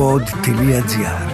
[0.00, 1.30] pod.gr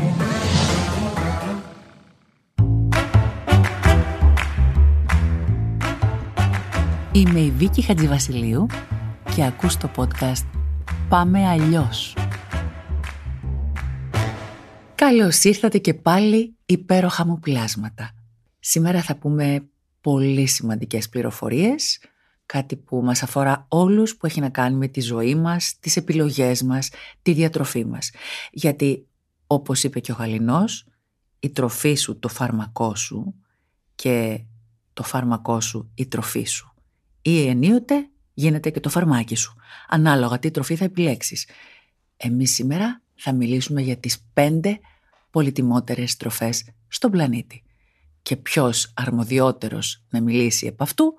[7.13, 8.67] Είμαι η Βίκη Χατζηβασιλείου
[9.35, 10.47] και ακούς το podcast
[11.09, 12.17] «Πάμε αλλιώς».
[14.95, 18.11] Καλώς ήρθατε και πάλι υπέροχα μου πλάσματα.
[18.59, 19.69] Σήμερα θα πούμε
[20.01, 22.01] πολύ σημαντικές πληροφορίες,
[22.47, 26.63] κάτι που μας αφορά όλους που έχει να κάνει με τη ζωή μας, τις επιλογές
[26.63, 26.91] μας,
[27.23, 28.11] τη διατροφή μας.
[28.51, 29.07] Γιατί,
[29.47, 30.87] όπως είπε και ο Γαλινός,
[31.41, 33.35] η τροφή σου, το φάρμακό σου
[33.95, 34.45] και
[34.93, 36.75] το φάρμακό σου, η τροφή σου.
[37.23, 39.55] Ή ενίοτε γίνεται και το φαρμάκι σου,
[39.89, 41.49] ανάλογα τι τροφή θα επιλέξεις.
[42.17, 44.81] Εμείς σήμερα θα μιλήσουμε για τις πέντε
[45.31, 47.63] πολυτιμότερες τροφές στον πλανήτη.
[48.23, 51.15] Και ποιος αρμοδιότερος να μιλήσει επ' αυτού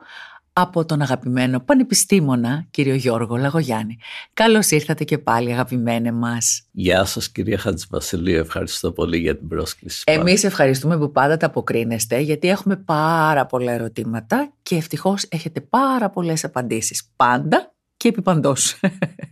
[0.59, 3.97] από τον αγαπημένο πανεπιστήμονα κύριο Γιώργο Λαγογιάννη.
[4.33, 6.63] Καλώς ήρθατε και πάλι αγαπημένε μας.
[6.71, 10.03] Γεια σας κυρία Χατζηβασιλείου, ευχαριστώ πολύ για την πρόσκληση.
[10.05, 16.09] Εμείς ευχαριστούμε που πάντα τα αποκρίνεστε γιατί έχουμε πάρα πολλά ερωτήματα και ευτυχώς έχετε πάρα
[16.09, 17.09] πολλές απαντήσεις.
[17.15, 18.79] Πάντα και επί παντός.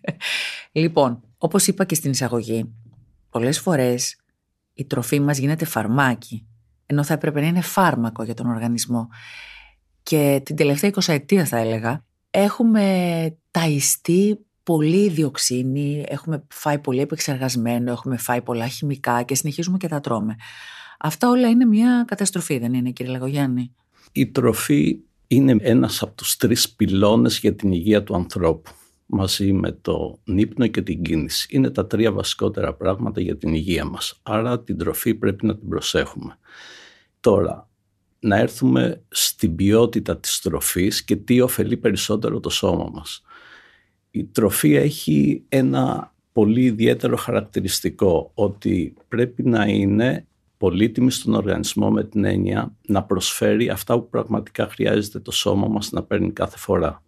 [0.71, 2.73] λοιπόν, όπως είπα και στην εισαγωγή,
[3.29, 4.17] πολλές φορές
[4.73, 6.45] η τροφή μας γίνεται φαρμάκι,
[6.85, 9.09] ενώ θα έπρεπε να είναι φάρμακο για τον οργανισμό.
[10.05, 17.91] Και την τελευταία 20 ετία θα έλεγα, έχουμε ταϊστεί πολύ διοξίνη, έχουμε φάει πολύ επεξεργασμένο,
[17.91, 20.35] έχουμε φάει πολλά χημικά και συνεχίζουμε και τα τρώμε.
[20.99, 23.75] Αυτά όλα είναι μια καταστροφή, δεν είναι κύριε Λαγογιάννη;
[24.11, 28.71] Η τροφή είναι ένας από τους τρεις πυλώνες για την υγεία του ανθρώπου
[29.05, 31.47] μαζί με το νύπνο και την κίνηση.
[31.49, 34.19] Είναι τα τρία βασικότερα πράγματα για την υγεία μας.
[34.23, 36.37] Άρα την τροφή πρέπει να την προσέχουμε.
[37.19, 37.69] Τώρα,
[38.19, 43.23] να έρθουμε στην ποιότητα της τροφής και τι ωφελεί περισσότερο το σώμα μας.
[44.11, 50.27] Η τροφή έχει ένα πολύ ιδιαίτερο χαρακτηριστικό ότι πρέπει να είναι
[50.57, 55.91] πολύτιμη στον οργανισμό με την έννοια να προσφέρει αυτά που πραγματικά χρειάζεται το σώμα μας
[55.91, 57.03] να παίρνει κάθε φορά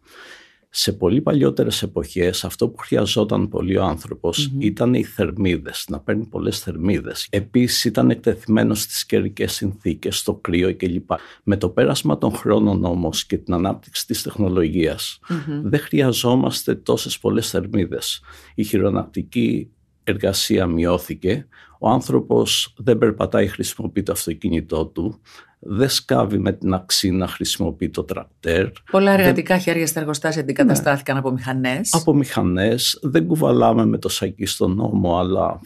[0.80, 6.26] σε πολύ παλιότερες εποχές αυτό που χρειαζόταν πολύ ο ανθρωπος ήταν οι θερμίδες, να παίρνει
[6.26, 7.28] πολλές θερμίδες.
[7.30, 11.12] Επίσης ήταν εκτεθειμένος στις καιρικές συνθήκες, στο κρύο κλπ.
[11.44, 15.20] Με το πέρασμα των χρόνων όμως και την ανάπτυξη της τεχνολογιας
[15.64, 18.22] δεν χρειαζόμαστε τόσες πολλές θερμίδες.
[18.56, 19.70] Η χειρονακτική
[20.08, 21.48] εργασία μειώθηκε,
[21.80, 25.22] ο άνθρωπος δεν περπατάει, χρησιμοποιεί το αυτοκίνητό του,
[25.60, 28.68] δεν σκάβει με την αξίνα, χρησιμοποιεί το τρακτέρ.
[28.92, 29.64] Πολλά εργατικά δεν...
[29.64, 31.20] χέρια στα εργοστάσια αντικαταστάθηκαν ναι.
[31.20, 31.94] από μηχανές.
[31.94, 33.00] Από μηχανές.
[33.02, 35.60] Δεν κουβαλάμε με το σακί στον νόμο, αλλά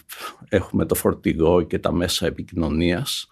[0.50, 3.28] έχουμε το φορτηγό και τα μέσα επικοινωνίας.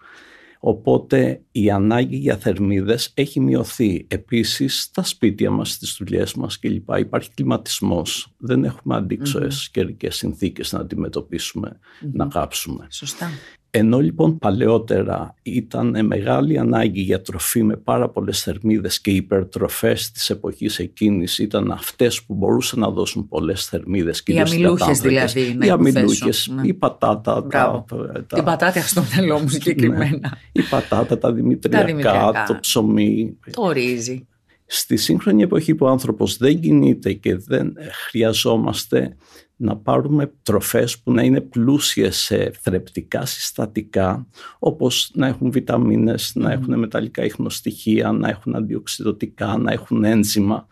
[0.62, 4.06] Οπότε η ανάγκη για θερμίδες έχει μειωθεί.
[4.08, 6.88] Επίσης στα σπίτια μας, στις δουλειές μας κλπ.
[6.98, 8.34] Υπάρχει κλιματισμός.
[8.38, 9.70] Δεν έχουμε αντίξωες mm-hmm.
[9.72, 11.78] καιρικές συνθήκες να αντιμετωπίσουμε,
[12.12, 12.86] να κάψουμε.
[12.90, 13.30] Σωστά.
[13.72, 20.10] Ενώ λοιπόν παλαιότερα ήταν μεγάλη ανάγκη για τροφή με πάρα πολλές θερμίδες και οι υπερτροφές
[20.10, 24.22] της εποχής εκείνης ήταν αυτές που μπορούσαν να δώσουν πολλές θερμίδες.
[24.26, 25.58] Οι αμυλούχες δηλαδή.
[25.62, 26.62] Οι αμυλούχες, ναι.
[26.66, 27.46] η πατάτα.
[27.46, 30.10] Τα, τα, Την πατάτα στο μυαλό μου συγκεκριμένα.
[30.10, 30.28] Ναι.
[30.52, 33.38] Η πατάτα, τα δημητριακά, τα δημητριακά, το ψωμί.
[33.50, 34.26] Το ρύζι.
[34.66, 37.72] Στη σύγχρονη εποχή που ο άνθρωπος δεν κινείται και δεν
[38.06, 39.16] χρειαζόμαστε
[39.60, 44.26] να πάρουμε τροφές που να είναι πλούσιες σε θρεπτικά συστατικά
[44.58, 50.66] όπως να έχουν βιταμίνες, να έχουν μεταλλικά ίχνοστοιχεία, να έχουν αντιοξυδοτικά, να έχουν ένζημα.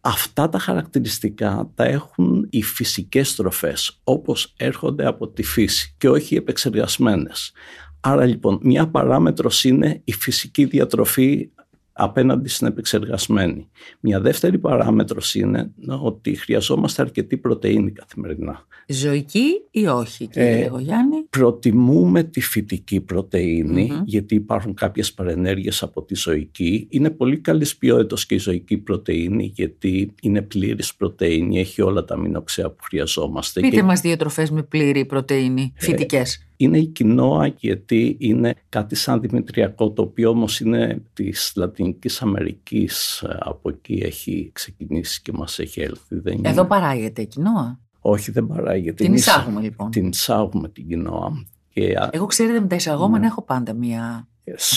[0.00, 6.34] Αυτά τα χαρακτηριστικά τα έχουν οι φυσικές τροφές όπως έρχονται από τη φύση και όχι
[6.34, 7.52] οι επεξεργασμένες.
[8.00, 11.50] Άρα λοιπόν μια παράμετρος είναι η φυσική διατροφή
[11.92, 13.68] απέναντι στην επεξεργασμένη.
[14.00, 15.70] Μια δεύτερη παράμετρος είναι
[16.02, 18.66] ότι χρειαζόμαστε αρκετή πρωτεΐνη καθημερινά.
[18.86, 23.04] Ζωική ή όχι κύριε ε, Γιάννη; Προτιμούμε τη φυτική
[24.04, 26.86] γιατί υπάρχουν κάποιες παρενέργειες από τη ζωική.
[26.90, 32.14] Είναι πολύ καλής ποιότητας και η ζωική πρωτεΐνη γιατί είναι πλήρης πρωτεΐνη, έχει όλα τα
[32.14, 33.60] αμινοξέα που χρειαζόμαστε.
[33.60, 33.82] Πείτε και...
[33.82, 39.20] μας δύο τροφές με πλήρη πρωτεΐνη, ε, φυτικές είναι η κοινόα γιατί είναι κάτι σαν
[39.20, 45.80] δημητριακό το οποίο όμως είναι της Λατινικής Αμερικής από εκεί έχει ξεκινήσει και μας έχει
[45.80, 46.18] έλθει.
[46.18, 49.04] Δεν Εδώ παράγεται κοινόα; Όχι δεν παράγεται.
[49.04, 49.90] Την εισάγουμε λοιπόν.
[49.90, 51.46] Την εισάγουμε την κοινόα.
[51.68, 51.94] Και...
[52.10, 53.26] Εγώ ξέρετε με τα εισαγόμενα ναι.
[53.26, 54.28] έχω πάντα μία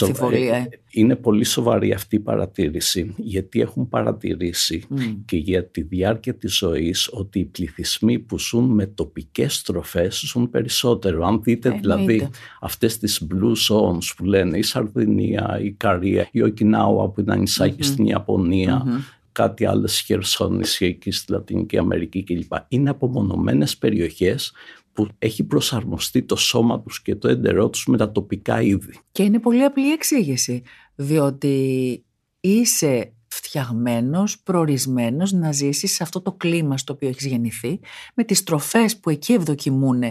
[0.02, 0.56] αμφιβολία.
[0.56, 4.84] Ε, είναι πολύ σοβαρή αυτή η παρατήρηση γιατί έχουν παρατηρήσει
[5.26, 10.50] και για τη διάρκεια της ζωής ότι οι πληθυσμοί που ζουν με τοπικές τροφές ζουν
[10.50, 11.26] περισσότερο.
[11.26, 12.30] Αν δείτε δηλαδή
[12.62, 17.46] αυτές τις blue zones που λένε η Σαρδινία, η Καρία, η Οκινάουα που είναι
[17.80, 22.54] στην ιαπωνια κάτι άλλες χερσόνησια εκεί στη Λατινική Αμερική κλπ.
[22.68, 24.54] Είναι απομονωμένες περιοχές
[24.96, 29.00] που έχει προσαρμοστεί το σώμα τους και το έντερό τους με τα τοπικά είδη.
[29.12, 30.64] Και είναι πολύ απλή εξήγηση,
[30.96, 32.04] διότι
[32.40, 37.80] είσαι φτιαγμένος, προορισμένος να ζήσεις σε αυτό το κλίμα στο οποίο έχεις γεννηθεί,
[38.14, 40.04] με τις τροφές που εκεί ευδοκιμούν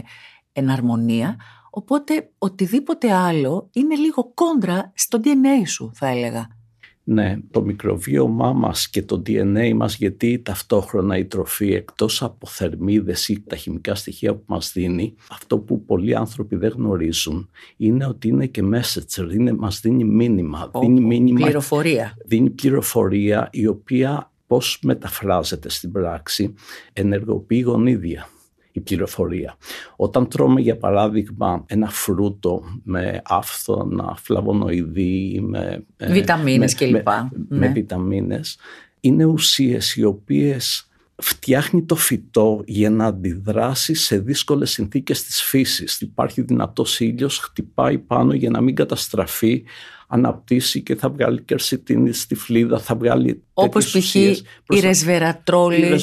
[0.53, 1.37] εν αρμονία,
[1.71, 6.49] οπότε οτιδήποτε άλλο είναι λίγο κόντρα στο DNA σου θα έλεγα.
[7.07, 13.29] Ναι, το μικροβίωμά μας και το DNA μας γιατί ταυτόχρονα η τροφή εκτός από θερμίδες
[13.29, 18.29] ή τα χημικά στοιχεία που μας δίνει αυτό που πολλοί άνθρωποι δεν γνωρίζουν είναι ότι
[18.29, 20.71] είναι και messenger, είναι, μας δίνει μήνυμα.
[20.81, 22.17] δίνει μήνυμα πληροφορία.
[22.25, 26.55] Δίνει πληροφορία η οποία πώς μεταφράζεται στην πράξη
[26.93, 28.29] ενεργοποιεί γονίδια
[28.75, 29.57] η πληροφορία.
[29.97, 37.07] Όταν τρώμε για παράδειγμα ένα φρούτο με άφθονα, φλαβονοειδή, με ε, βιταμίνες με, κλπ.
[37.07, 37.73] Με, με ναι.
[37.73, 38.59] βιταμίνες,
[39.01, 46.01] είναι ουσίες οι οποίες φτιάχνει το φυτό για να αντιδράσει σε δύσκολες συνθήκες της φύσης.
[46.01, 49.65] Υπάρχει δυνατός ήλιος, χτυπάει πάνω για να μην καταστραφεί,
[50.09, 54.15] αναπτύσσει και θα βγάλει κερσιτίνη στη φλίδα, θα βγάλει Όπως π.χ.
[54.15, 55.99] η ρεσβερατρόλη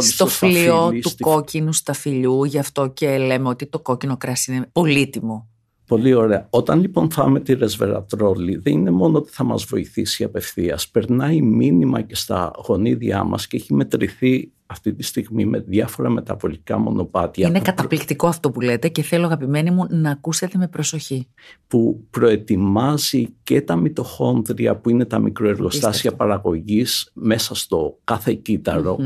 [0.00, 1.22] στο φλοιό του στη...
[1.22, 5.48] κόκκινου σταφυλιού, γι' αυτό και λέμε ότι το κόκκινο κράσι είναι πολύτιμο.
[5.86, 6.46] Πολύ ωραία.
[6.50, 10.88] Όταν λοιπόν φάμε τη ρεσβερατρόλη δεν είναι μόνο ότι θα μας βοηθήσει απευθείας.
[10.88, 16.78] Περνάει μήνυμα και στα γονίδια μας και έχει μετρηθεί αυτή τη στιγμή με διάφορα μεταβολικά
[16.78, 17.48] μονοπάτια.
[17.48, 21.26] Είναι καταπληκτικό αυτό που λέτε και θέλω αγαπημένοι μου να ακούσετε με προσοχή.
[21.68, 28.98] Που προετοιμάζει και τα μυτοχόνδρια που είναι τα μικροεργοστάσια παραγωγής μέσα στο κάθε κύτταρο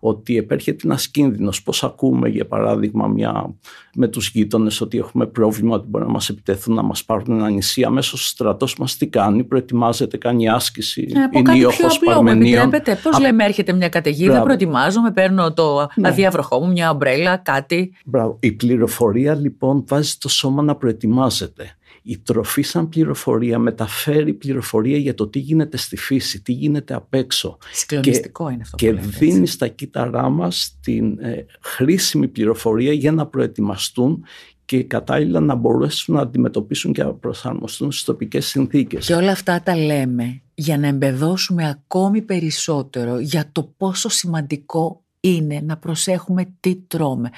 [0.00, 1.62] ότι επέρχεται ένας κίνδυνος.
[1.62, 3.54] Πώς ακούμε για παράδειγμα μια,
[3.94, 7.50] με τους γείτονες ότι έχουμε πρόβλημα ότι μπορεί να μας επιτεθούν να μας πάρουν ένα
[7.50, 12.70] νησί αμέσως ο στρατός μας τι κάνει, προετοιμάζεται, κάνει άσκηση, ε, είναι ήχος παρμενίων.
[13.02, 16.08] Πώς λέμε έρχεται μια καταιγίδα, προετοιμάζομαι, παίρνω το ναι.
[16.08, 17.92] αδιάβροχό μου, μια ομπρέλα, κάτι.
[18.04, 18.36] Μπράβο.
[18.40, 21.74] Η πληροφορία λοιπόν βάζει το σώμα να προετοιμάζεται.
[22.02, 27.14] Η τροφή σαν πληροφορία μεταφέρει πληροφορία για το τι γίνεται στη φύση, τι γίνεται απ'
[27.14, 27.58] έξω.
[27.72, 34.24] Συγκλονιστικό είναι αυτό Και δίνει στα κύτταρά μας την ε, χρήσιμη πληροφορία για να προετοιμαστούν
[34.70, 39.06] και κατάλληλα να μπορέσουν να αντιμετωπίσουν και να προσαρμοστούν στις τοπικές συνθήκες.
[39.06, 45.60] Και όλα αυτά τα λέμε για να εμπεδώσουμε ακόμη περισσότερο για το πόσο σημαντικό είναι
[45.64, 47.30] να προσέχουμε τι τρώμε.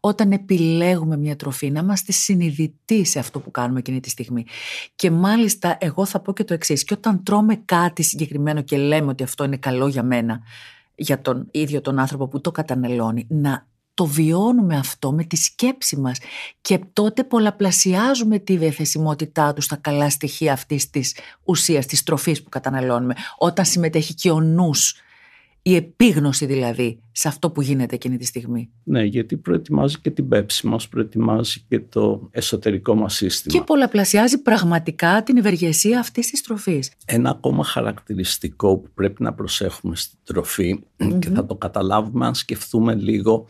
[0.00, 4.44] Όταν επιλέγουμε μια τροφή, να είμαστε συνειδητοί σε αυτό που κάνουμε εκείνη τη στιγμή.
[4.94, 6.84] Και μάλιστα εγώ θα πω και το εξής.
[6.84, 10.40] Και όταν τρώμε κάτι συγκεκριμένο και λέμε ότι αυτό είναι καλό για μένα,
[10.94, 13.66] για τον ίδιο τον άνθρωπο που το καταναλώνει, να
[13.98, 16.18] το βιώνουμε αυτό με τη σκέψη μας
[16.60, 22.48] και τότε πολλαπλασιάζουμε τη διαθεσιμότητά τους στα καλά στοιχεία αυτής της ουσίας, της τροφής που
[22.48, 24.94] καταναλώνουμε, όταν συμμετέχει και ο νους,
[25.62, 28.70] η επίγνωση δηλαδή σε αυτό που γίνεται εκείνη τη στιγμή.
[28.84, 33.58] Ναι, γιατί προετοιμάζει και την πέψη μας, προετοιμάζει και το εσωτερικό μας σύστημα.
[33.58, 36.92] Και πολλαπλασιάζει πραγματικά την ευεργεσία αυτής της τροφής.
[37.04, 40.80] Ένα ακόμα χαρακτηριστικό που πρέπει να προσέχουμε στην τροφη
[41.18, 43.46] και θα το καταλάβουμε αν σκεφτούμε λίγο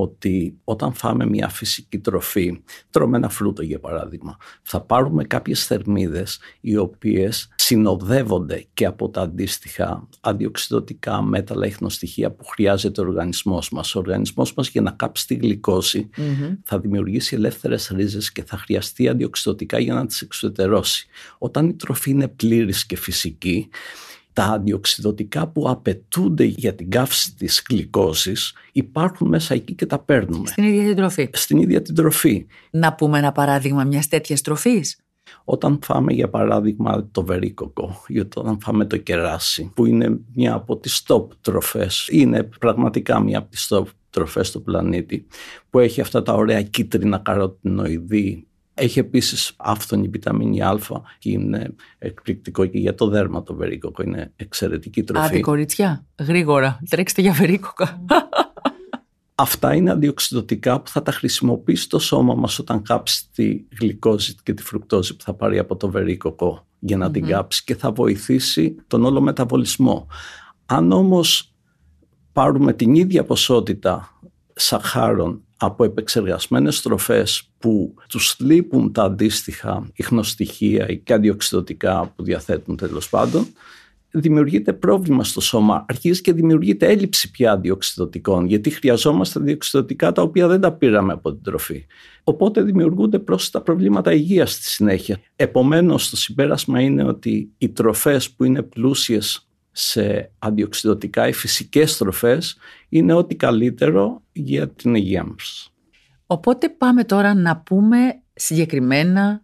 [0.00, 6.38] ότι όταν φάμε μια φυσική τροφή, τρώμε ένα φρούτο για παράδειγμα, θα πάρουμε κάποιες θερμίδες
[6.60, 13.94] οι οποίες συνοδεύονται και από τα αντίστοιχα αντιοξυδοτικά μέταλλα ίχνοστοιχεία που χρειάζεται ο οργανισμός μας.
[13.94, 16.10] Ο οργανισμός μας για να κάψει τη γλυκόση
[16.62, 21.06] θα δημιουργήσει ελεύθερες ρίζες και θα χρειαστεί αντιοξυδοτικά για να τις εξωτερώσει.
[21.38, 23.68] Όταν η τροφή είναι πλήρης και φυσική,
[24.38, 30.46] τα αντιοξυδοτικά που απαιτούνται για την καύση της γλυκόσης υπάρχουν μέσα εκεί και τα παίρνουμε.
[30.46, 31.30] Στην ίδια την τροφή.
[31.32, 32.46] Στην ίδια την τροφή.
[32.70, 34.98] Να πούμε ένα παράδειγμα μιας τέτοιας τροφής.
[35.44, 40.76] Όταν φάμε για παράδειγμα το βερίκοκο ή όταν φάμε το κεράσι που είναι μια από
[40.76, 45.26] τις top τροφές, είναι πραγματικά μια από τις top τροφές του πλανήτη
[45.70, 48.47] που έχει αυτά τα ωραία κίτρινα καροτινοειδή
[48.78, 50.78] έχει επίσης άφθονη βιταμίνη Α
[51.18, 54.02] και είναι εκπληκτικό και για το δέρμα το βερίκοκο.
[54.02, 55.26] Είναι εξαιρετική τροφή.
[55.26, 58.04] Άντε κοριτσιά, γρήγορα, τρέξτε για βερίκοκα.
[59.34, 64.54] Αυτά είναι αντιοξυδοτικά που θα τα χρησιμοποιήσει το σώμα μας όταν κάψει τη γλυκόζη και
[64.54, 68.76] τη φρουκτόζη που θα πάρει από το βερίκοκο για να την κάψει και θα βοηθήσει
[68.86, 70.06] τον όλο μεταβολισμό.
[70.66, 71.54] Αν όμως
[72.32, 74.20] πάρουμε την ίδια ποσότητα
[74.54, 83.08] σαχάρων από επεξεργασμένες τροφές που τους λείπουν τα αντίστοιχα ιχνοστοιχεία και αντιοξυδοτικά που διαθέτουν τέλος
[83.08, 83.46] πάντων,
[84.10, 85.84] δημιουργείται πρόβλημα στο σώμα.
[85.88, 91.32] Αρχίζει και δημιουργείται έλλειψη πια αντιοξυδοτικών, γιατί χρειαζόμαστε αντιοξυδοτικά τα οποία δεν τα πήραμε από
[91.32, 91.86] την τροφή.
[92.24, 95.20] Οπότε δημιουργούνται πρόσθετα προβλήματα υγείας στη συνέχεια.
[95.36, 99.47] Επομένως, το συμπέρασμα είναι ότι οι τροφές που είναι πλούσιες
[99.78, 102.56] σε αντιοξυδοτικά ή φυσικές τροφές
[102.88, 105.72] είναι ό,τι καλύτερο για την υγεία μας.
[106.26, 109.42] Οπότε πάμε τώρα να πούμε συγκεκριμένα,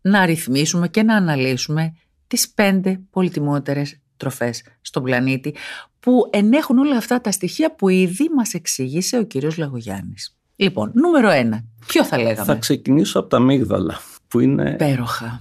[0.00, 1.92] να αριθμίσουμε και να αναλύσουμε
[2.26, 5.54] τις πέντε πολυτιμότερες τροφές στον πλανήτη
[6.00, 10.38] που ενέχουν όλα αυτά τα στοιχεία που ήδη μας εξήγησε ο κύριος Λαγογιάννης.
[10.56, 11.64] Λοιπόν, νούμερο ένα.
[11.86, 15.40] Ποιο θα λέγαμε; Θα ξεκινήσω από τα αμύγδαλα που είναι Πέροχα.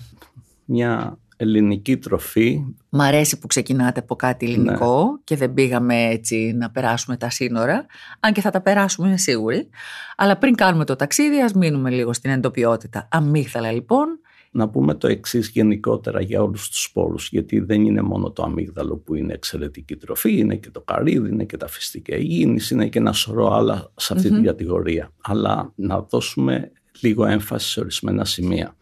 [0.65, 2.65] μια ελληνική τροφή.
[2.89, 7.85] Μ' αρέσει που ξεκινάτε από κάτι ελληνικό και δεν πήγαμε έτσι να περάσουμε τα σύνορα,
[8.19, 9.69] αν και θα τα περάσουμε είμαι σίγουρη.
[10.17, 13.07] Αλλά πριν κάνουμε το ταξίδι ας μείνουμε λίγο στην εντοπιότητα.
[13.11, 14.07] Αμύγδαλα λοιπόν.
[14.51, 18.97] Να πούμε το εξής γενικότερα για όλους τους σπόρους, γιατί δεν είναι μόνο το αμύγδαλο
[18.97, 22.99] που είναι εξαιρετική τροφή, είναι και το καρύδι, είναι και τα φυστικά υγιεινής, είναι και
[22.99, 25.11] ένα σωρό άλλα σε αυτή την κατηγορία.
[25.21, 28.75] Αλλά να δώσουμε λίγο έμφαση σε ορισμένα σημεία.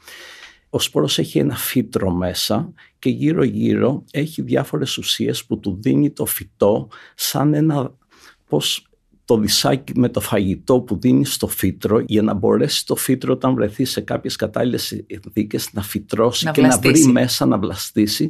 [0.70, 6.12] Ο σπόρος έχει ένα φύτρο μέσα και γύρω γύρω έχει διάφορες ουσίες που του δίνει
[6.12, 7.96] το φυτό σαν ένα
[8.50, 8.88] πώς
[9.26, 13.54] το δισάκι με το φαγητό που δίνει στο φύτρο για να μπορέσει το φύτρο όταν
[13.54, 17.04] βρεθεί σε κάποιες κατάλληλες συνθήκες να φυτρώσει Να και να βλαστήσει.
[17.04, 18.30] βρει μέσα να βλαστήσει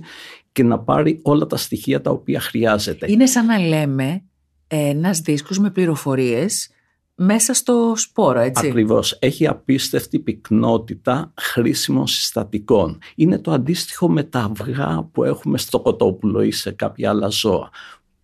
[0.52, 3.12] και να πάρει όλα τα στοιχεία τα οποία χρειάζεται.
[3.12, 4.24] Είναι σαν να λέμε
[4.68, 6.70] ένας δίσκος με πληροφορίες
[7.20, 8.68] μέσα στο σπόρο, έτσι.
[8.68, 9.18] Ακριβώς.
[9.20, 13.00] Έχει απίστευτη πυκνότητα χρήσιμων συστατικών.
[13.16, 17.70] Είναι το αντίστοιχο με τα αυγά που έχουμε στο κοτόπουλο ή σε κάποια άλλα ζώα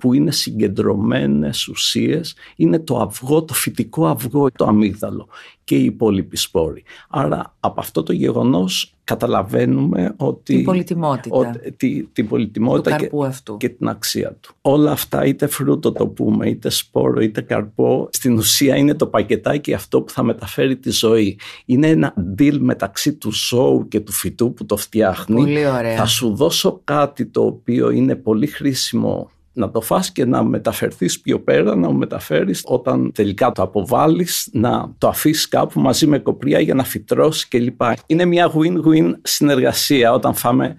[0.04, 5.28] που είναι συγκεντρωμένες ουσίες, είναι το αυγό, το φυτικό αυγό, το αμύγδαλο
[5.64, 6.84] και οι υπόλοιποι σπόροι.
[7.10, 10.56] Άρα από αυτό το γεγονός καταλαβαίνουμε ότι...
[10.56, 13.58] Την πολυτιμότητα ότι- τη- την του πολυτιμότητα και, καρπού αυτού.
[13.58, 14.54] και την αξία του.
[14.62, 19.74] Όλα αυτά είτε φρούτο το πούμε, είτε σπόρο, είτε καρπό, στην ουσία είναι το πακετάκι
[19.74, 21.40] αυτό που θα μεταφέρει τη ζωή.
[21.66, 25.36] Είναι ένα deal μεταξύ του ζώου και του φυτού που το φτιάχνει.
[25.36, 25.96] Πολύ ωραία.
[25.96, 31.20] Θα σου δώσω κάτι το οποίο είναι πολύ χρήσιμο να το φας και να μεταφερθείς
[31.22, 36.60] πιο πέρα, να μεταφέρεις όταν τελικά το αποβάλεις, να το αφήσεις κάπου μαζί με κοπριά
[36.60, 37.82] για να φυτρώσεις κλπ.
[38.06, 40.76] Είναι μια win-win συνεργασία όταν φάμε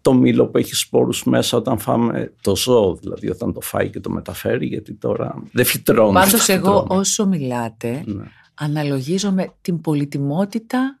[0.00, 4.00] το μήλο που έχει σπόρους μέσα, όταν φάμε το ζώο, δηλαδή όταν το φάει και
[4.00, 6.14] το μεταφέρει, γιατί τώρα δεν φυτρώνεις.
[6.24, 7.00] Πάντως αυτό που εγώ τρώμε.
[7.00, 8.24] όσο μιλάτε Ναι.
[8.54, 10.98] αναλογίζομαι την πολυτιμότητα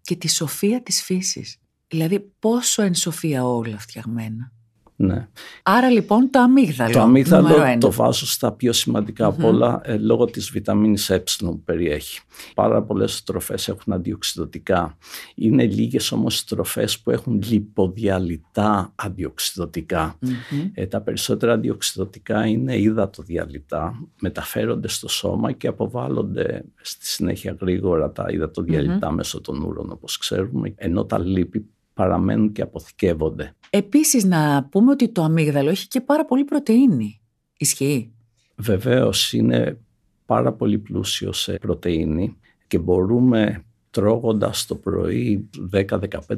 [0.00, 1.56] και τη σοφία της φύσης.
[1.88, 4.52] Δηλαδή πόσο εν σοφία όλα φτιαγμένα.
[5.00, 5.28] Ναι.
[5.62, 6.92] Άρα λοιπόν το αμύγδαλο.
[6.92, 7.78] Το νούμερο αμύγδαλο ένα.
[7.78, 12.20] το βάζω στα πιο σημαντικά απ' όλα ε, λόγω της βιταμίνης ε που περιέχει.
[12.54, 14.96] Πάρα πολλές τροφές έχουν αντιοξυδοτικά.
[15.34, 20.18] Είναι λίγες όμως τροφές που έχουν λιποδιαλυτά αντιοξυδοτικά.
[20.20, 20.70] Μμμ.
[20.74, 28.26] Ε, τα περισσότερα αντιοξυδοτικά είναι υδατοδιαλυτά, μεταφέρονται στο σώμα και αποβάλλονται στη συνέχεια γρήγορα τα
[28.28, 31.66] υδατοδιαλυτα μέσω των ούρων όπως ξέρουμε, ενώ τα λίπη
[31.98, 33.54] παραμένουν και αποθηκεύονται.
[33.70, 37.20] Επίσης να πούμε ότι το αμύγδαλο έχει και πάρα πολύ πρωτεΐνη.
[37.56, 38.12] Ισχύει;
[38.56, 39.78] Βεβαίως είναι
[40.26, 42.36] πάρα πολύ πλούσιο σε πρωτεΐνη
[42.66, 45.86] και μπορούμε τρώγοντας το πρωί 10-15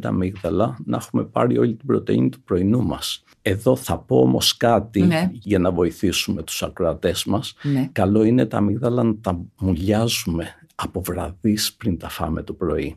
[0.03, 3.25] αμύγδαλα να έχουμε πάρει όλη την πρωτεΐνη του πρωινού μας.
[3.43, 5.31] Εδώ θα πω όμως κάτι Ναι.
[5.33, 7.55] για να βοηθήσουμε τους ακροατές μας.
[7.63, 7.89] Ναι.
[7.93, 12.97] Καλό είναι τα αμύγδαλα να τα μουλιάζουμε από βραδείς πριν τα φάμε το πρωί.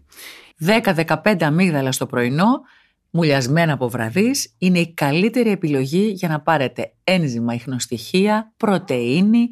[0.66, 2.62] 10-15 αμύγδαλα στο πρωινό,
[3.10, 9.48] μουλιασμένα από βραδείς, είναι η καλύτερη επιλογή για να πάρετε ένζημα, ιχνοστοιχεία, πρωτεΐνη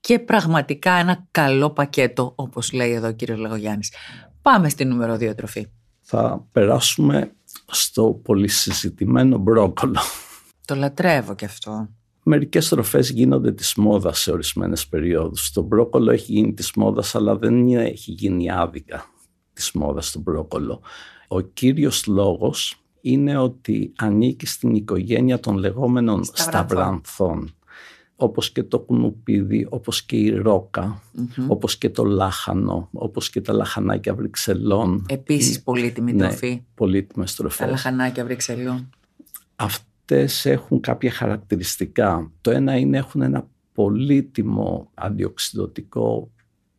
[0.00, 3.92] και πραγματικά ένα καλό πακέτο, όπως λέει εδώ ο κύριος Λαγογιάννης.
[4.42, 5.66] Πάμε στη νούμερο 2 τροφή.
[6.00, 7.32] Θα περάσουμε
[7.66, 10.00] στο πολυσυζητημένο μπρόκολο.
[10.64, 11.88] Το λατρεύω και αυτό.
[12.28, 15.50] Μερικές τροφές γίνονται της μόδας σε ορισμένες περιόδους.
[15.52, 19.04] Το μπρόκολο έχει γίνει της μόδας, αλλά δεν είναι- έχει γίνει άδικα
[19.52, 20.80] της μόδας το μπρόκολο.
[21.28, 26.66] Ο κύριος λόγος είναι ότι ανήκει στην οικογένεια των λεγόμενων Σταυρανθών.
[26.68, 27.50] σταυρανθών.
[28.16, 31.50] Όπως και το κουνουπίδι, όπως και η ρόκα, Μμμ.
[31.50, 35.06] όπως και το λάχανο, όπως και τα λαχανάκια βρυξελών.
[35.08, 36.62] Επίσης πολύτιμη Ναι, τροφή.
[36.74, 37.70] πολύτιμες Τα τροφές.
[37.70, 38.90] λαχανάκια βρυξελών.
[40.08, 42.32] Αυτές έχουν κάποια χαρακτηριστικά.
[42.40, 46.30] Το ένα είναι έχουν ένα πολύτιμο αντιοξυδοτικό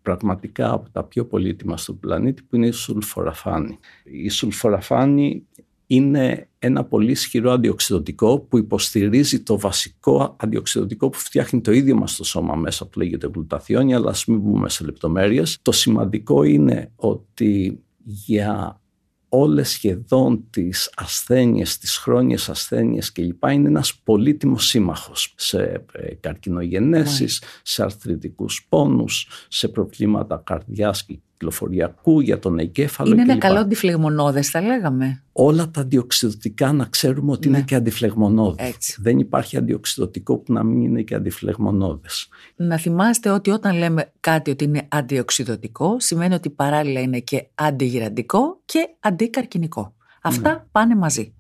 [0.02, 3.80] πραγματικά από τα πιο πολύτιμα στον πλανήτη που είναι η σουλφοραφάνη.
[4.04, 5.46] Η σουλφοραφάνη
[5.88, 12.16] είναι ένα πολύ ισχυρό αντιοξυδοτικό που υποστηρίζει το βασικό αντιοξυδοτικό που φτιάχνει το ίδιο μας
[12.16, 15.58] το σώμα μέσα που λέγεται γλουταθιόνια αλλά ας μην μπούμε σε λεπτομέρειες.
[15.62, 18.82] Το σημαντικό είναι ότι για
[19.30, 23.44] όλες σχεδόν τις ασθένειες, τις χρόνιες ασθένειες κλπ.
[23.44, 32.20] είναι ένας πολύτιμος σύμμαχος σε ε, καρκινογενέσεις, σε αρθρητικούς πόνους, σε προβλήματα καρδιάς και κυκλοφοριακού,
[32.20, 33.30] για τον εγκέφαλο Είναι κλπ.
[33.30, 35.24] ένα καλό αντιφλεγμονώδες θα λέγαμε.
[35.32, 37.58] Όλα τα αντιοξυδοτικά να ξέρουμε ότι Ναι.
[37.58, 38.68] είναι και αντιφλεγμονώδες.
[38.68, 38.98] Έτσι.
[39.02, 42.28] Δεν υπάρχει αντιοξυδοτικό που να μην είναι και αντιφλεγμονώδες.
[42.56, 48.62] Να θυμάστε ότι όταν λέμε κάτι ότι είναι αντιοξυδοτικό, σημαίνει ότι παράλληλα είναι και αντιγυραντικό
[48.66, 49.96] και αντικαρκινικό.
[50.22, 50.64] Αυτά Ναι.
[50.72, 51.34] πάνε μαζί.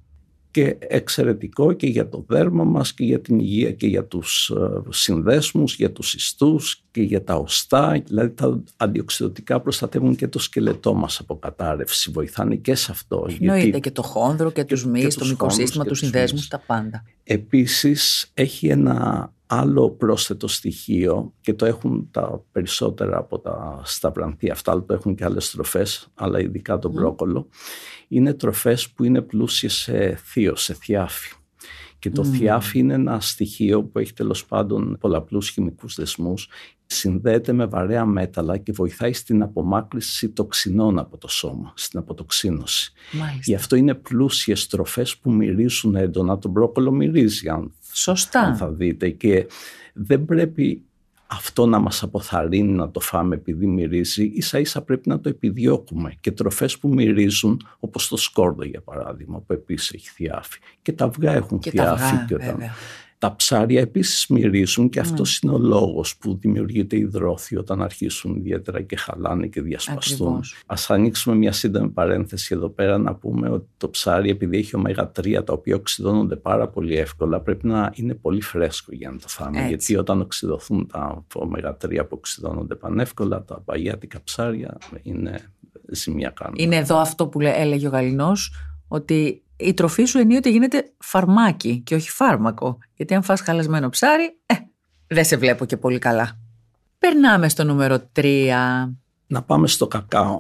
[0.58, 4.82] Και εξαιρετικό και για το δέρμα μας και για την υγεία και για τους ε,
[4.90, 8.02] συνδέσμους, για τους ιστούς και για τα οστά.
[8.06, 13.28] Δηλαδή τα αντιοξυδοτικά προστατεύουν και το σκελετό μας από κατάρρευση, βοηθάνε και σε αυτό.
[13.40, 16.00] Εννοείται και το χόνδρο και, και- τους μυς, και το τους μικροσύστημα, χόνδρους και τους
[16.00, 16.50] τους συνδέσμους, μυς.
[16.50, 17.04] τα πάντα.
[17.24, 24.72] Επίσης έχει ένα άλλο πρόσθετο στοιχείο και το έχουν τα περισσότερα από τα σταυρανθή αυτά,
[24.72, 26.94] αλλά το έχουν και άλλες τροφές, αλλά ειδικά το Μμ.
[26.94, 27.48] μπρόκολο.
[28.08, 31.36] Είναι τροφές που είναι πλούσιες σε θείο, σε θιάφι.
[32.00, 32.32] Και το Μμ.
[32.32, 36.50] θιάφι είναι ένα στοιχείο που έχει τέλος πάντων πολλαπλούς χημικούς δεσμούς,
[36.86, 42.92] συνδέεται με βαρέα μέταλλα και βοηθάει στην απομάκρυση τοξινών από το σώμα, στην αποτοξίνωση.
[43.12, 43.42] Μάλιστα.
[43.44, 46.38] Γι' αυτό είναι πλούσιες τροφές που μυρίζουν έντονα.
[46.38, 48.42] Το μπρόκολο μυρίζει αν Σωστά.
[48.42, 49.48] αν θα δείτε και
[49.94, 50.82] δεν πρέπει
[51.28, 56.14] αυτό να μας αποθαρρύνει να το φάμε επειδή μυρίζει, ίσα ίσα πρέπει να το επιδιώκουμε
[56.20, 61.06] και τροφές που μυρίζουν όπως το σκόρδο για παράδειγμα που επίσης έχει θιάφι και τα
[61.06, 62.48] αυγά έχουν Και τα θιάφι αυγά, και όταν...
[62.48, 62.74] βέβαια.
[63.20, 65.08] Τα ψάρια επίσης μυρίζουν και Ναι.
[65.08, 70.28] αυτός είναι ο λόγος που δημιουργείται υδρόθιο όταν αρχίσουν ιδιαίτερα και χαλάνε και διασπαστούν.
[70.28, 70.64] Ακριβώς.
[70.66, 75.44] Ας ανοίξουμε μια σύντομη παρένθεση εδώ πέρα να πούμε ότι το ψάρι επειδή έχει ω3
[75.46, 79.58] τα οποία οξυδώνονται πάρα πολύ εύκολα πρέπει να είναι πολύ φρέσκο για να το φάμε.
[79.58, 79.68] Έτσι.
[79.70, 85.40] Γιατί όταν οξυδωθούν τα ω3 που οξυδώνονται πανεύκολα τα παγιάτικα ψάρια είναι
[85.92, 86.56] ζημιά κάνουν.
[86.58, 88.54] Είναι εδώ αυτό που λέ- έλεγε ο Γαλινός,
[88.88, 92.78] ότι η τροφή σου ενίοτε γίνεται φαρμάκι και όχι φάρμακο.
[92.96, 94.54] Γιατί αν φας χαλασμένο ψάρι, ε,
[95.08, 96.38] δεν σε βλέπω και πολύ καλά.
[97.00, 98.94] Περνάμε στο νούμερο 3.
[99.28, 100.38] Να πάμε στο κακάο.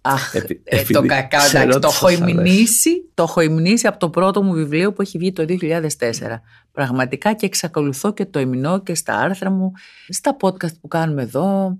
[0.00, 2.36] Αχ, Επει- ε, το επειδή κακάο, ξέρω εντάξει, ότι το έχω σας αρέσει.
[2.36, 6.42] υμνήσει, το έχω υμνήσει από το πρώτο μου βιβλίο που έχει βγει το 2004.
[6.72, 9.72] Πραγματικά και εξακολουθώ και το υμνώ και στα άρθρα μου,
[10.08, 11.78] στα podcast που κάνουμε εδώ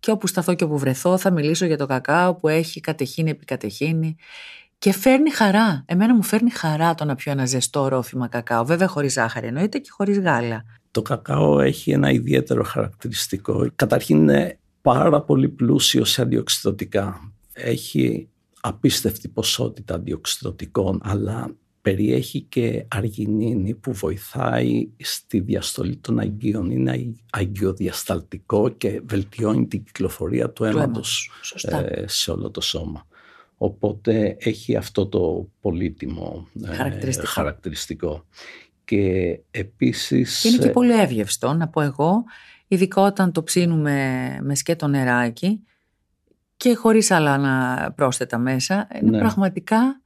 [0.00, 3.44] και όπου σταθώ και όπου βρεθώ θα μιλήσω για το κακάο που έχει κατεχύνει επί
[3.44, 4.16] κατεχύνει
[4.82, 5.84] και φέρνει χαρά.
[5.86, 8.64] Εμένα μου φέρνει χαρά το να πιω ένα ζεστό ρόφημα κακάο.
[8.64, 10.64] Βέβαια χωρίς ζάχαρη εννοείται και χωρίς γάλα.
[10.90, 13.70] Το κακάο έχει ένα ιδιαίτερο χαρακτηριστικό.
[13.76, 17.32] Καταρχήν είναι πάρα πολύ πλούσιο σε αντιοξυδοτικά.
[17.52, 18.28] Έχει
[18.60, 26.70] απίστευτη ποσότητα αντιοξυδοτικών, αλλά περιέχει και αργινίνη που βοηθάει στη διαστολή των αγκίων.
[26.70, 31.30] Είναι αγκιοδιασταλτικό και βελτιώνει την κυκλοφορία του αίματος αίματος.
[31.42, 31.84] Σωστά.
[31.88, 33.06] ε, σε όλο το σώμα.
[33.64, 37.28] Οπότε έχει αυτό το πολύτιμο ε, Χαρακτηριστικό.
[37.28, 38.24] χαρακτηριστικό.
[38.84, 40.40] Και επίσης...
[40.40, 42.24] Και είναι και ε, πολύ εύγευστο, να πω εγώ,
[42.68, 45.60] ειδικά όταν το ψήνουμε με σκέτο νεράκι
[46.56, 48.88] και χωρίς άλλα να πρόσθετα μέσα.
[49.02, 49.18] Είναι Ναι.
[49.18, 50.00] πραγματικά,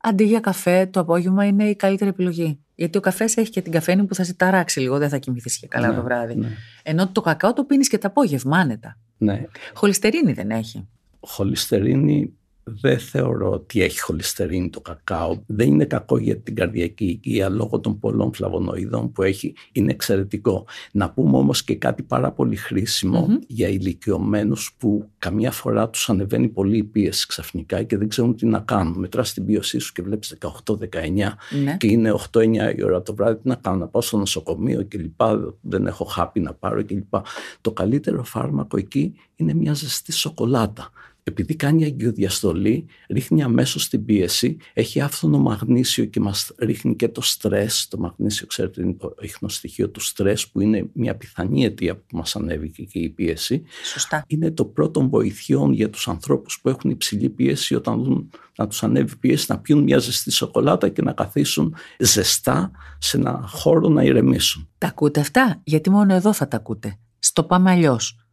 [0.00, 2.58] αντί για καφέ, το απόγευμα είναι η καλύτερη επιλογή.
[2.74, 5.58] Γιατί ο καφές έχει και την καφένη που θα σε ταράξει λίγο, δεν θα κοιμηθείς
[5.58, 6.34] και καλά ναι, το βράδυ.
[6.34, 6.48] Ναι,
[6.82, 8.98] Ενώ το κακάο το πίνεις και το απόγευμα άνετα.
[9.18, 9.44] ναι.
[9.74, 10.88] Χολυστερίνη δεν έχει.
[11.20, 12.34] Χολυστερίνη
[12.64, 15.38] δεν θεωρώ ότι έχει χολυστερίνη το κακάο.
[15.46, 19.54] Δεν είναι κακό για την καρδιακή υγεία λόγω των πολλών φλαβονοειδών που έχει.
[19.72, 20.66] Είναι εξαιρετικό.
[20.92, 23.36] Να πούμε όμως και κάτι πάρα πολύ χρήσιμο Μμμ.
[23.46, 28.46] για ηλικιωμένους που καμιά φορά τους ανεβαίνει πολύ η πίεση ξαφνικά και δεν ξέρουν τι
[28.46, 28.98] να κάνουν.
[28.98, 31.76] Μετράς την πίεσή σου και βλέπεις 18-19 Ναι.
[31.76, 34.98] και είναι 8-9 η ώρα το βράδυ, τι να κάνω, να πάω στο νοσοκομείο και
[34.98, 37.22] λοιπά, δεν έχω χάπι να πάρω και λοιπά.
[37.60, 40.90] Το καλύτερο φάρμακο εκεί είναι μια ζεστή σοκολάτα.
[41.30, 47.20] Επειδή κάνει αγκιοδιαστολή, ρίχνει αμέσως την πίεση, έχει άφθονο μαγνήσιο και μας ρίχνει και το
[47.20, 47.88] στρες.
[47.88, 52.16] Το μαγνήσιο, ξέρετε, είναι το ίχνο στοιχείο του στρες που είναι μια πιθανή αιτία που
[52.16, 53.62] μας ανέβηκε και η πίεση
[53.92, 54.24] Σωστά.
[54.26, 58.82] είναι το πρώτο βοηθειών για τους ανθρώπους που έχουν υψηλή πίεση όταν δουν να τους
[58.82, 64.02] ανέβει πίεση να πιούν μια ζεστή σοκολάτα και να καθίσουν ζεστά σε ένα χώρο να
[64.02, 64.68] ηρεμήσουν.
[64.78, 66.98] Τα ακούτε αυτά, γιατί μόνο εδώ θα τα ακούτε.
[67.18, 68.24] Στο πάμε αλλιώς.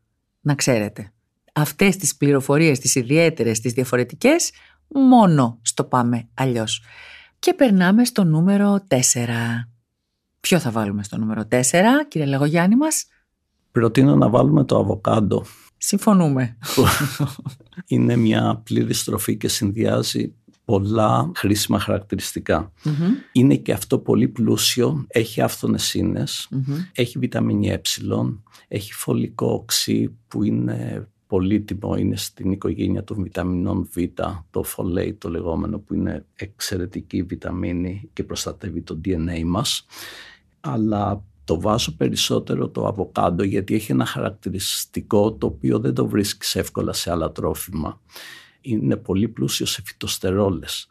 [0.42, 1.12] Να ξέρετε.
[1.60, 4.52] Αυτές τις πληροφορίες, τις ιδιαίτερες, τις διαφορετικές,
[4.88, 6.84] μόνο στο πάμε αλλιώς.
[7.40, 9.70] Και περνάμε στο νούμερο 4.
[10.40, 13.06] Ποιο θα βάλουμε στο νούμερο 4, κύριε Λεγογιάννη μας;
[13.72, 15.46] Προτείνω να βάλουμε το αβοκάντο.
[15.78, 16.58] Συμφωνούμε.
[16.76, 16.84] που
[17.96, 20.34] είναι μια πλήρη στροφή και συνδυάζει
[20.66, 22.72] πολλά χρήσιμα χαρακτηριστικά.
[22.84, 26.76] Μμμ, Είναι και αυτό πολύ πλούσιο, έχει άφθονες ίνες, μμμ.
[26.94, 27.82] έχει βιταμίνη ε,
[28.68, 33.98] έχει φωλικό οξύ που είναι πολύτιμο, είναι στην οικογένεια των βιταμινών Β,
[34.50, 39.86] το folate το λεγόμενο που είναι εξαιρετική βιταμίνη και προστατεύει το DNA μας.
[40.60, 46.56] Αλλά Το βάζω περισσότερο το αβοκάντο γιατί έχει ένα χαρακτηριστικό το οποίο δεν το βρίσκεις
[46.56, 48.02] εύκολα σε άλλα τρόφιμα.
[48.62, 50.88] Είναι πολύ πλούσιο σε φυτοστερόλες.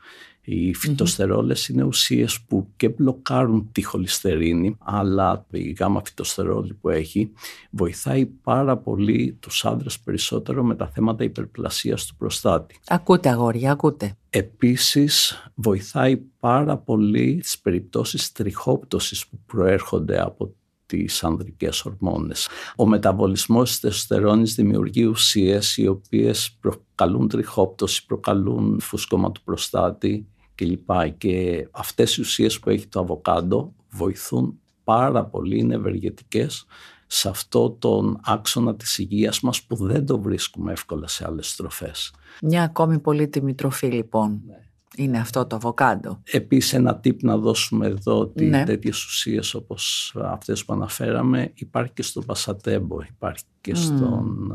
[0.49, 7.33] Οι φυτοστερόλες είναι ουσίες που και μπλοκάρουν τη χολυστερίνη, αλλά η γάμα φυτοστερόλη που έχει
[7.71, 12.79] βοηθάει πάρα πολύ τους άντρες περισσότερο με τα θέματα υπερπλασίας του προστάτη.
[12.87, 14.17] Ακούτε αγόρια, ακούτε.
[14.31, 20.55] Επίσης βοηθάει πάρα πολύ τις περιπτώσεις τριχόπτωσης που προέρχονται από
[20.87, 22.49] τις ανδρικές ορμόνες.
[22.77, 30.27] Ο μεταβολισμός της τεστοστερόνης δημιουργεί ουσίες οι οποίες προκαλούν τριχόπτωση, προκαλούν φούσκωμα του προστάτη
[30.57, 30.91] κλπ.
[31.19, 36.67] Και αυτές οι ουσίες που έχει το αβοκάντο βοηθούν πάρα πολύ, είναι ευεργετικές
[37.07, 42.13] σε αυτό τον άξονα της υγείας μας που δεν το βρίσκουμε εύκολα σε άλλες τροφές.
[42.43, 44.43] Μια ακόμη πολύτιμη τροφή λοιπόν.
[44.47, 44.61] Ναι.
[44.97, 46.21] Είναι αυτό το αβοκάντο.
[46.25, 48.65] Επίσης ένα τύπ να δώσουμε εδώ ότι ναι.
[48.65, 53.79] τέτοιες ουσίες όπως αυτές που αναφέραμε υπάρχει και στο βασατέμπο, υπάρχει και mm.
[53.79, 54.53] στον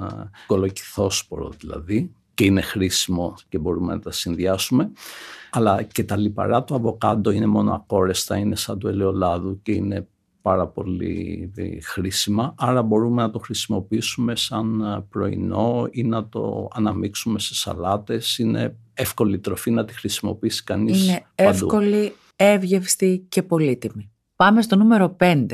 [0.47, 4.91] κολοκυθόσπορο δηλαδή και είναι χρήσιμο και μπορούμε να τα συνδυάσουμε.
[5.51, 10.07] Αλλά και τα λιπαρά του αβοκάντο είναι μόνο ακόρεστα, είναι σαν του ελαιολάδου και είναι
[10.41, 11.51] πάρα πολύ
[11.83, 12.53] χρήσιμα.
[12.57, 18.37] Άρα μπορούμε να το χρησιμοποιήσουμε σαν πρωινό ή να το αναμίξουμε σε σαλάτες.
[18.37, 24.11] Είναι εύκολη τροφή να τη χρησιμοποιήσει κανείς Είναι εύκολη, εύγευστη και πολύτιμη.
[24.35, 25.45] Πάμε στο νούμερο 5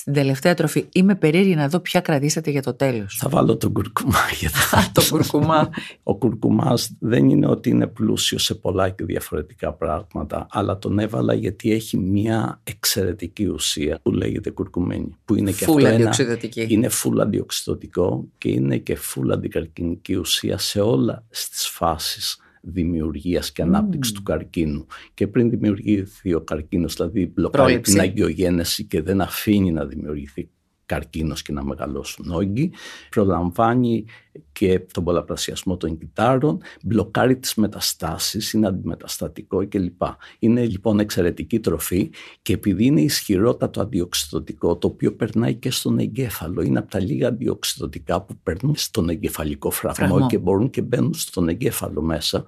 [0.00, 0.86] στην τελευταία τροφή.
[0.92, 3.16] Είμαι περίεργη να δω ποια κρατήσατε για το τέλος.
[3.20, 4.50] Θα βάλω τον κουρκουμά για
[4.94, 5.70] το κουρκουμά.
[6.02, 11.34] Ο κουρκουμάς δεν είναι ότι είναι πλούσιο σε πολλά και διαφορετικά πράγματα, αλλά τον έβαλα
[11.34, 15.16] γιατί έχει μια εξαιρετική ουσία που λέγεται κουρκουμένη.
[15.24, 20.80] Που είναι και φουλ αυτό είναι φουλ αντιοξυδοτικό και είναι και φουλ αντικαρκυνική ουσία σε
[20.80, 24.86] όλα στις φάσεις δημιουργίας και ανάπτυξης του καρκίνου.
[25.14, 30.48] Και πριν δημιουργηθεί ο καρκίνος, δηλαδή μπλοκάρει την αγκιογένεση και δεν αφήνει να δημιουργηθεί
[30.86, 32.72] καρκίνος και να μεγαλώσουν όγκοι,
[33.10, 34.04] προλαμβάνει
[34.52, 40.02] και τον πολλαπλασιασμό των κυτάρων, μπλοκάρει τις μεταστάσεις, είναι αντιμεταστατικό κλπ.
[40.38, 42.10] Είναι λοιπόν εξαιρετική τροφή
[42.42, 47.28] και επειδή είναι ισχυρότατο αντιοξυδοτικό, το οποίο περνάει και στον εγκέφαλο, είναι από τα λίγα
[47.28, 50.26] αντιοξυδοτικά που περνούν στον εγκεφαλικό φραγμό, φραγμό.
[50.26, 52.44] και μπορούν και μπαίνουν στον εγκέφαλο μέσα,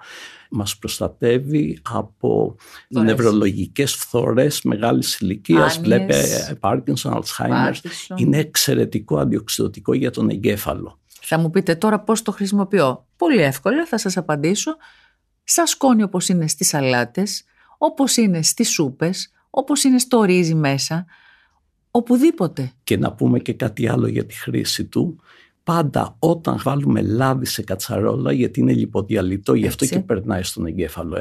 [0.50, 2.56] μας προστατεύει από
[2.90, 3.10] Φορές.
[3.10, 6.14] νευρολογικές φθορές μεγάλης ηλικίας, βλέπει
[6.60, 7.72] Parkinson, Alzheimer.
[8.16, 11.00] Είναι εξαιρετικό αντιοξυδοτικό για τον εγκέφαλο.
[11.34, 13.06] Θα μου πείτε τώρα πώς το χρησιμοποιώ.
[13.16, 14.76] Πολύ εύκολα θα σας απαντήσω.
[15.44, 17.44] Σαν σκόνη όπως είναι στις σαλάτες,
[17.78, 21.06] όπως είναι στις σούπες, όπως είναι στο ρύζι μέσα,
[21.90, 22.72] οπουδήποτε.
[22.84, 25.20] Και να πούμε και κάτι άλλο για τη χρήση του.
[25.62, 31.16] Πάντα όταν βάλουμε λάδι σε κατσαρόλα, γιατί είναι λιποδιαλυτό, γι' αυτό και περνάει στον εγκέφαλο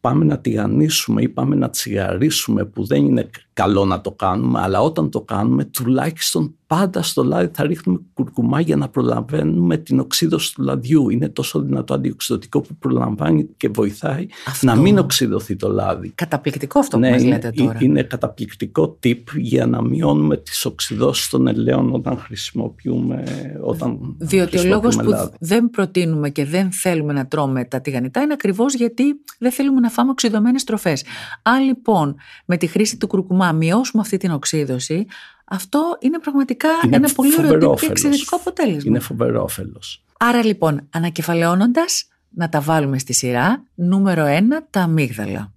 [0.00, 4.80] πάμε να τηγανίσουμε ή πάμε να τσιγαρίσουμε που δεν είναι καλό να το κάνουμε αλλά
[4.80, 10.54] όταν το κάνουμε τουλάχιστον πάντα στο λάδι θα ρίχνουμε κουρκουμά για να προλαβαίνουμε την οξύδωση
[10.54, 11.10] του λαδιού.
[11.10, 14.26] Είναι τόσο δυνατό αντιοξυδοτικό που προλαμβάνει και βοηθάει
[14.60, 16.12] να μην οξυδωθεί το λάδι.
[16.14, 17.78] Καταπληκτικό αυτό ναι, που μας λέτε τώρα.
[17.80, 23.22] Είναι καταπληκτικό tip για να μειώνουμε τις οξυδώσεις των ελαίων όταν χρησιμοποιούμε
[23.62, 28.32] όταν Διότι ο λόγος που δεν προτείνουμε και δεν θέλουμε να τρώμε τα τηγανιτά είναι
[28.32, 29.04] ακριβώς γιατί
[29.38, 31.04] δεν θέλουμε να φάμε οξυδωμένες τροφές.
[31.42, 35.06] Αν λοιπόν με τη χρήση του κουρκουμά μειώσουμε αυτή την οξύδωση,
[35.48, 38.82] αυτό είναι πραγματικά ένα πολύ ωραίο και εξαιρετικό αποτέλεσμα.
[38.84, 39.82] Είναι φοβερό όφελο.
[40.18, 43.64] Άρα λοιπόν, ανακεφαλαιώνοντας, να τα βάλουμε στη σειρά.
[43.74, 45.52] Νούμερο 1, τα αμύγδαλα.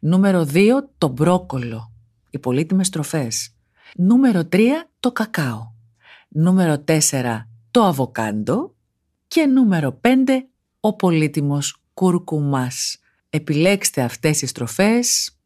[0.00, 1.92] Νούμερο 2, το μπρόκολο.
[2.30, 3.54] Οι πολύτιμες τροφές.
[3.94, 4.58] Νούμερο 3,
[5.00, 5.72] το κακάο.
[6.28, 8.74] Νούμερο 4, το αβοκάντο.
[9.28, 10.48] Και νούμερο 5,
[10.80, 12.98] ο πολύτιμος κουρκουμάς.
[13.30, 15.36] Επιλέξτε αυτές τις τροφές,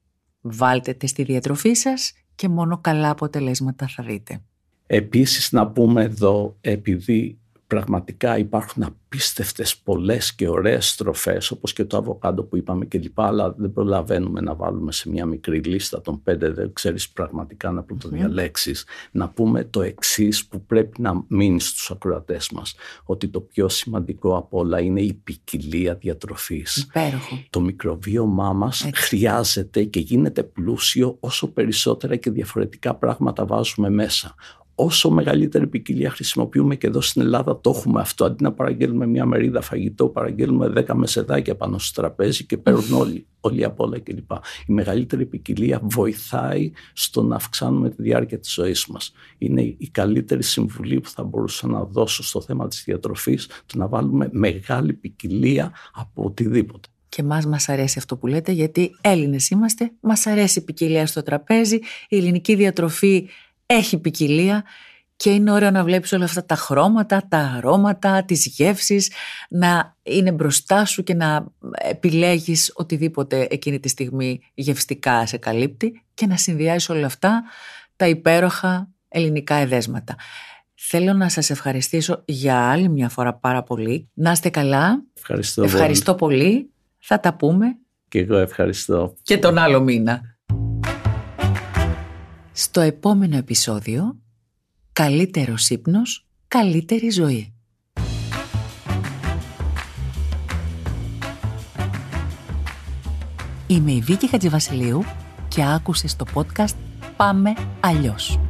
[0.40, 4.40] βάλτε τις στη διατροφή σας και μόνο καλά αποτελέσματα θα δείτε.
[4.86, 7.38] Επίσης να πούμε εδώ, επειδή
[7.72, 13.26] πραγματικά υπάρχουν απίστευτες πολλές και ωραίες στροφές όπως και το αβοκάντο που είπαμε και λοιπά
[13.26, 17.84] αλλά δεν προλαβαίνουμε να βάλουμε σε μια μικρή λίστα των πέντε δεν ξέρεις πραγματικά να
[17.84, 18.86] το διαλέξεις.
[19.10, 24.36] Να πούμε το εξής που πρέπει να μείνει στους ακροατές μας ότι το πιο σημαντικό
[24.36, 26.76] από όλα είναι η ποικιλία διατροφής.
[26.76, 27.44] Υπέροχο.
[27.50, 34.34] το μικροβίωμά μας χρειάζεται και γίνεται πλούσιο όσο περισσότερα και διαφορετικά πράγματα βάζουμε μέσα
[34.84, 38.24] όσο μεγαλύτερη ποικιλία χρησιμοποιούμε και εδώ στην Ελλάδα το έχουμε αυτό.
[38.24, 43.26] Αντί να παραγγέλνουμε μια μερίδα φαγητό, παραγγέλνουμε δέκα μεσεδάκια πάνω στο τραπέζι και παίρνουν όλοι,
[43.40, 44.30] όλοι απ' όλα κλπ.
[44.66, 49.12] Η μεγαλύτερη ποικιλία βοηθάει στο να αυξάνουμε τη διάρκεια της ζωής μας.
[49.38, 53.88] Είναι η καλύτερη συμβουλή που θα μπορούσα να δώσω στο θέμα της διατροφής, το να
[53.88, 56.88] βάλουμε μεγάλη ποικιλία από οτιδήποτε.
[57.08, 61.22] και μας μας αρέσει αυτό που λέτε γιατί Έλληνες είμαστε, μας αρέσει η ποικιλία στο
[61.22, 63.28] τραπέζι, η ελληνική διατροφή
[63.66, 64.64] έχει ποικιλία
[65.16, 69.12] και είναι ωραίο να βλέπεις όλα αυτά τα χρώματα, τα αρώματα, τις γεύσεις,
[69.48, 76.26] να είναι μπροστά σου και να επιλέγεις οτιδήποτε εκείνη τη στιγμή γευστικά σε καλύπτει και
[76.26, 77.42] να συνδυάζεις όλα αυτά
[77.96, 80.16] τα υπέροχα ελληνικά εδέσματα.
[80.74, 84.08] Θέλω να σας ευχαριστήσω για άλλη μια φορά πάρα πολύ.
[84.14, 85.02] Να είστε καλά.
[85.16, 86.70] Ευχαριστώ, Ευχαριστώ πολύ.
[86.98, 87.66] Θα τα πούμε.
[88.08, 89.14] Και εγώ ευχαριστώ.
[89.22, 90.31] Και τον άλλο μήνα.
[92.52, 94.16] Στο επόμενο επεισόδιο,
[94.92, 97.52] καλύτερος ύπνος, καλύτερη ζωή.
[103.66, 105.04] Είμαι η Βίκη Χατζηβασιλείου
[105.48, 106.74] και άκουσες το podcast
[107.16, 108.40] «Πάμε αλλιώς»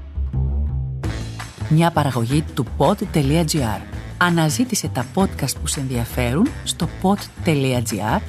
[1.72, 3.80] μια παραγωγή του pod.gr.
[4.18, 8.20] Αναζήτησε τα podcast που σε ενδιαφέρουν στο pod.gr,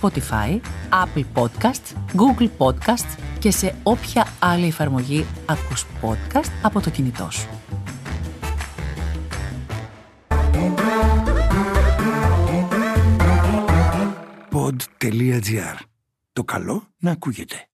[0.00, 7.28] Spotify, Apple Podcasts, Google Podcasts και σε όποια άλλη εφαρμογή ακούς podcast από το κινητό
[7.30, 7.48] σου.
[14.50, 15.76] Pod.gr.
[16.32, 17.71] Το καλό να ακούγεται.